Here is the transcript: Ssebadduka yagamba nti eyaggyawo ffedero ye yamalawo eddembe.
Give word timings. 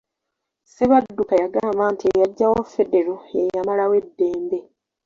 Ssebadduka 0.67 1.33
yagamba 1.43 1.83
nti 1.93 2.05
eyaggyawo 2.11 2.57
ffedero 2.65 3.15
ye 3.35 3.41
yamalawo 3.55 3.93
eddembe. 4.01 4.57